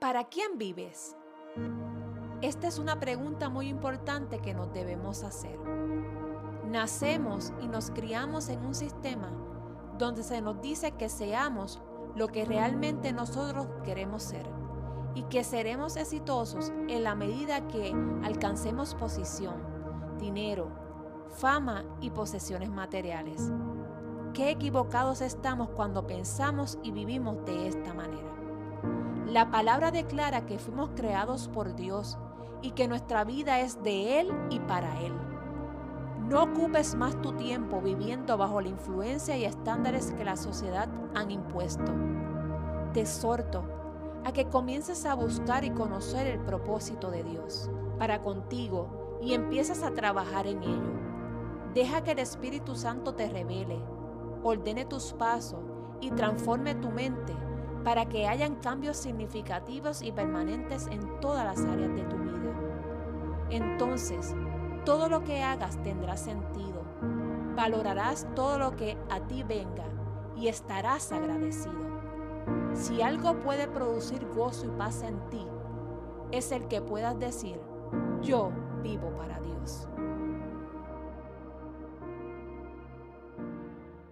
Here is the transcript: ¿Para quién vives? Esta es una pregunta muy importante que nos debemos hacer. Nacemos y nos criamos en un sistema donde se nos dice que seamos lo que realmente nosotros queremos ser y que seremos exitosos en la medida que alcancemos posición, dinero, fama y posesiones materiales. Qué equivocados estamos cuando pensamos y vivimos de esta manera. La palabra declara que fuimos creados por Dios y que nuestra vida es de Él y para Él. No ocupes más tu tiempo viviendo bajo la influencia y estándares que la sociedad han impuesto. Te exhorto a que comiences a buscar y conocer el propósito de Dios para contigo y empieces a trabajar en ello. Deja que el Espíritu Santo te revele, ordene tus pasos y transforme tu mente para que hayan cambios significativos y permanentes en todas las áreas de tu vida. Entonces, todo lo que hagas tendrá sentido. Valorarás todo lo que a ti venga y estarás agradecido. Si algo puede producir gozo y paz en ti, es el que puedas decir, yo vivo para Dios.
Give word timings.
¿Para 0.00 0.24
quién 0.24 0.56
vives? 0.56 1.14
Esta 2.40 2.68
es 2.68 2.78
una 2.78 2.98
pregunta 2.98 3.50
muy 3.50 3.68
importante 3.68 4.38
que 4.38 4.54
nos 4.54 4.72
debemos 4.72 5.24
hacer. 5.24 5.58
Nacemos 6.66 7.52
y 7.60 7.68
nos 7.68 7.90
criamos 7.90 8.48
en 8.48 8.64
un 8.64 8.74
sistema 8.74 9.30
donde 9.98 10.22
se 10.22 10.40
nos 10.40 10.62
dice 10.62 10.92
que 10.92 11.10
seamos 11.10 11.82
lo 12.16 12.28
que 12.28 12.46
realmente 12.46 13.12
nosotros 13.12 13.66
queremos 13.84 14.22
ser 14.22 14.48
y 15.14 15.24
que 15.24 15.44
seremos 15.44 15.98
exitosos 15.98 16.72
en 16.88 17.04
la 17.04 17.14
medida 17.14 17.68
que 17.68 17.94
alcancemos 18.24 18.94
posición, 18.94 20.16
dinero, 20.18 20.70
fama 21.28 21.84
y 22.00 22.08
posesiones 22.08 22.70
materiales. 22.70 23.52
Qué 24.32 24.48
equivocados 24.48 25.20
estamos 25.20 25.68
cuando 25.68 26.06
pensamos 26.06 26.78
y 26.82 26.90
vivimos 26.90 27.44
de 27.44 27.68
esta 27.68 27.92
manera. 27.92 28.39
La 29.30 29.48
palabra 29.52 29.92
declara 29.92 30.44
que 30.44 30.58
fuimos 30.58 30.90
creados 30.96 31.46
por 31.46 31.76
Dios 31.76 32.18
y 32.62 32.72
que 32.72 32.88
nuestra 32.88 33.22
vida 33.22 33.60
es 33.60 33.80
de 33.84 34.18
Él 34.18 34.32
y 34.50 34.58
para 34.58 35.00
Él. 35.02 35.12
No 36.28 36.42
ocupes 36.42 36.96
más 36.96 37.14
tu 37.22 37.34
tiempo 37.34 37.80
viviendo 37.80 38.36
bajo 38.36 38.60
la 38.60 38.70
influencia 38.70 39.36
y 39.36 39.44
estándares 39.44 40.10
que 40.14 40.24
la 40.24 40.36
sociedad 40.36 40.88
han 41.14 41.30
impuesto. 41.30 41.92
Te 42.92 43.02
exhorto 43.02 43.62
a 44.24 44.32
que 44.32 44.48
comiences 44.48 45.06
a 45.06 45.14
buscar 45.14 45.64
y 45.64 45.70
conocer 45.70 46.26
el 46.26 46.40
propósito 46.40 47.12
de 47.12 47.22
Dios 47.22 47.70
para 48.00 48.22
contigo 48.22 49.20
y 49.22 49.34
empieces 49.34 49.84
a 49.84 49.92
trabajar 49.92 50.48
en 50.48 50.60
ello. 50.64 50.92
Deja 51.72 52.02
que 52.02 52.10
el 52.12 52.18
Espíritu 52.18 52.74
Santo 52.74 53.14
te 53.14 53.28
revele, 53.28 53.78
ordene 54.42 54.86
tus 54.86 55.12
pasos 55.12 55.60
y 56.00 56.10
transforme 56.10 56.74
tu 56.74 56.90
mente 56.90 57.32
para 57.84 58.06
que 58.06 58.28
hayan 58.28 58.56
cambios 58.56 58.96
significativos 58.96 60.02
y 60.02 60.12
permanentes 60.12 60.86
en 60.88 61.20
todas 61.20 61.44
las 61.44 61.64
áreas 61.66 61.94
de 61.94 62.02
tu 62.02 62.16
vida. 62.16 62.30
Entonces, 63.50 64.34
todo 64.84 65.08
lo 65.08 65.24
que 65.24 65.42
hagas 65.42 65.82
tendrá 65.82 66.16
sentido. 66.16 66.82
Valorarás 67.56 68.26
todo 68.34 68.58
lo 68.58 68.76
que 68.76 68.96
a 69.10 69.20
ti 69.20 69.42
venga 69.42 69.86
y 70.36 70.48
estarás 70.48 71.12
agradecido. 71.12 71.90
Si 72.74 73.02
algo 73.02 73.40
puede 73.40 73.66
producir 73.66 74.26
gozo 74.34 74.66
y 74.66 74.70
paz 74.70 75.02
en 75.02 75.18
ti, 75.28 75.46
es 76.30 76.52
el 76.52 76.68
que 76.68 76.80
puedas 76.80 77.18
decir, 77.18 77.60
yo 78.22 78.50
vivo 78.82 79.10
para 79.16 79.40
Dios. 79.40 79.88